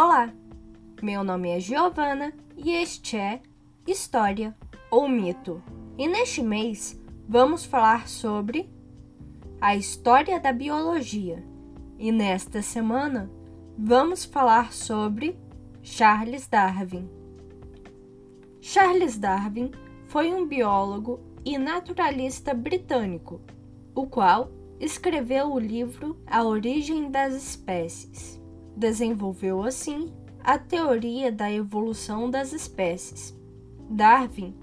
[0.00, 0.32] Olá,
[1.02, 3.42] meu nome é Giovana e este é
[3.84, 4.56] História
[4.92, 5.60] ou Mito.
[5.98, 6.96] E neste mês
[7.28, 8.70] vamos falar sobre
[9.60, 11.44] a história da biologia.
[11.98, 13.28] E nesta semana
[13.76, 15.36] vamos falar sobre
[15.82, 17.10] Charles Darwin.
[18.60, 19.72] Charles Darwin
[20.06, 23.40] foi um biólogo e naturalista britânico,
[23.96, 28.38] o qual escreveu o livro A Origem das Espécies.
[28.78, 33.36] Desenvolveu assim a teoria da evolução das espécies.
[33.90, 34.54] Darwin,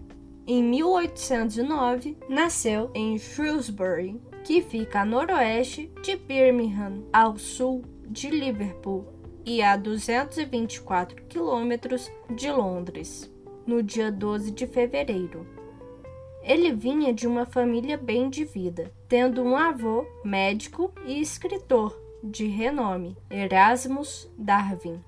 [0.48, 9.06] em 1809, nasceu em Shrewsbury, que fica a noroeste de Birmingham, ao sul de Liverpool
[9.46, 13.30] e a 224 quilômetros de Londres,
[13.68, 15.45] no dia 12 de fevereiro.
[16.42, 22.48] Ele vinha de uma família bem de vida, tendo um avô médico e escritor de
[22.48, 25.00] renome, Erasmus Darwin.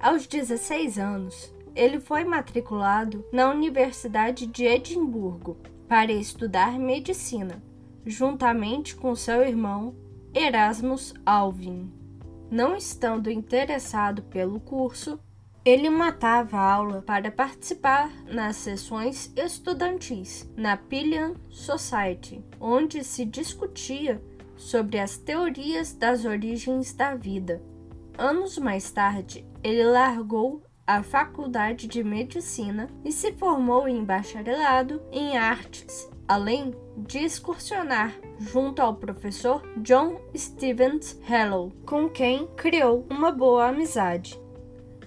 [0.00, 7.62] Aos 16 anos, ele foi matriculado na Universidade de Edimburgo para estudar medicina,
[8.06, 9.94] juntamente com seu irmão
[10.34, 11.92] Erasmus Alvin.
[12.50, 15.20] Não estando interessado pelo curso,
[15.64, 24.20] ele matava aula para participar nas sessões estudantis na Pillian Society, onde se discutia
[24.56, 27.62] sobre as teorias das origens da vida.
[28.18, 35.38] Anos mais tarde, ele largou a Faculdade de Medicina e se formou em bacharelado em
[35.38, 43.68] artes, além de excursionar junto ao professor John Stevens Hello, com quem criou uma boa
[43.68, 44.40] amizade.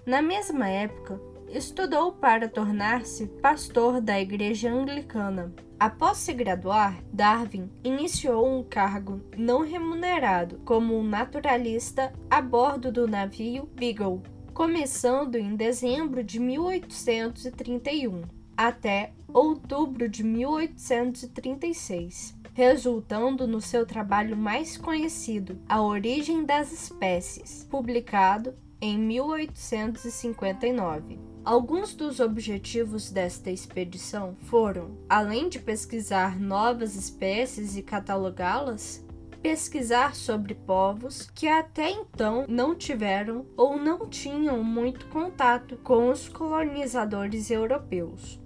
[0.05, 1.19] Na mesma época,
[1.56, 5.53] estudou para tornar-se pastor da Igreja Anglicana.
[5.80, 13.08] Após se graduar, Darwin iniciou um cargo não remunerado como um naturalista a bordo do
[13.08, 14.21] navio Beagle,
[14.54, 18.23] começando em dezembro de 1831
[18.58, 28.54] até outubro de 1836, resultando no seu trabalho mais conhecido, A Origem das Espécies, publicado
[28.82, 31.34] em 1859.
[31.45, 39.06] Alguns dos objetivos desta expedição foram, além de pesquisar novas espécies e catalogá-las,
[39.44, 46.28] pesquisar sobre povos que até então não tiveram ou não tinham muito contato com os
[46.28, 48.42] colonizadores europeus.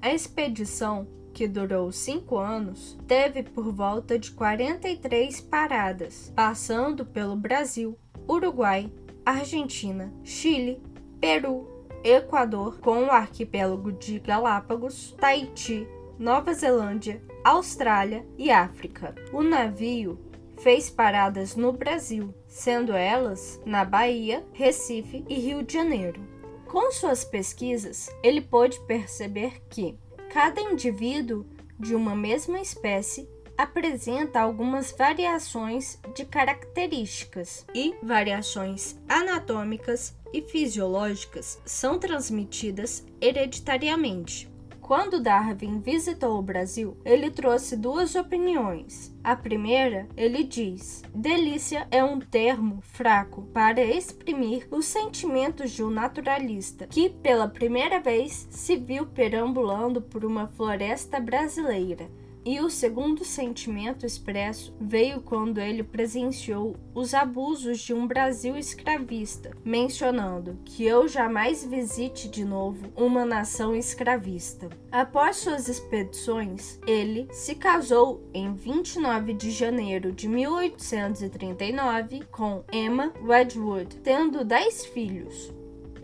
[0.00, 7.98] A expedição, que durou cinco anos, teve por volta de 43 paradas, passando pelo Brasil,
[8.28, 8.88] Uruguai,
[9.24, 10.80] Argentina, Chile,
[11.20, 11.75] Peru,
[12.06, 19.12] Equador, com o arquipélago de Galápagos, Tahiti, Nova Zelândia, Austrália e África.
[19.32, 20.16] O navio
[20.58, 26.20] fez paradas no Brasil, sendo elas na Bahia, Recife e Rio de Janeiro.
[26.66, 29.98] Com suas pesquisas, ele pôde perceber que
[30.32, 31.44] cada indivíduo
[31.78, 41.98] de uma mesma espécie apresenta algumas variações de características e variações anatômicas e fisiológicas são
[41.98, 44.50] transmitidas hereditariamente.
[44.86, 49.12] Quando Darwin visitou o Brasil, ele trouxe duas opiniões.
[49.24, 55.90] A primeira, ele diz: delícia é um termo fraco para exprimir os sentimentos de um
[55.90, 62.08] naturalista que, pela primeira vez, se viu perambulando por uma floresta brasileira
[62.46, 69.50] e o segundo sentimento expresso veio quando ele presenciou os abusos de um Brasil escravista,
[69.64, 74.68] mencionando que eu jamais visite de novo uma nação escravista.
[74.92, 83.96] Após suas expedições, ele se casou em 29 de janeiro de 1839 com Emma Wedgwood,
[83.96, 85.52] tendo dez filhos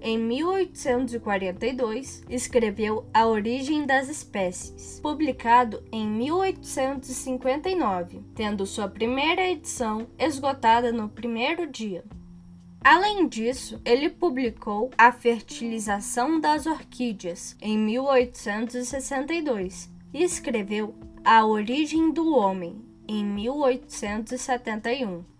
[0.03, 10.91] em 1842, escreveu A Origem das Espécies, publicado em 1859, tendo sua primeira edição esgotada
[10.91, 12.03] no primeiro dia.
[12.85, 20.93] Além disso, ele publicou A Fertilização das Orquídeas em 1862 e escreveu
[21.25, 25.32] A Origem do Homem em 1871.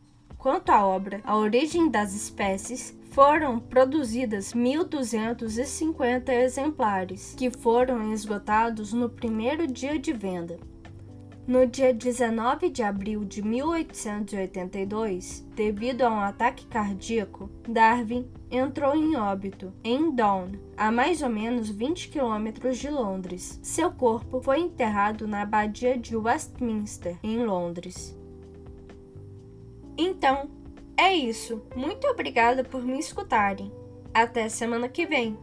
[0.43, 9.09] Quanto à obra A Origem das Espécies, foram produzidas 1.250 exemplares, que foram esgotados no
[9.09, 10.59] primeiro dia de venda.
[11.47, 19.15] No dia 19 de abril de 1882, devido a um ataque cardíaco, Darwin entrou em
[19.15, 23.61] óbito em Down, a mais ou menos 20 quilômetros de Londres.
[23.63, 28.21] Seu corpo foi enterrado na abadia de Westminster, em Londres.
[29.97, 30.49] Então,
[30.97, 31.63] É isso.
[31.75, 33.73] Muito obrigada por me escutarem.
[34.15, 35.37] Até semana que vem.